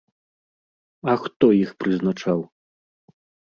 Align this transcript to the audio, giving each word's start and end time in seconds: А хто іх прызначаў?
А 1.13 1.15
хто 1.25 1.45
іх 1.63 1.77
прызначаў? 1.85 2.39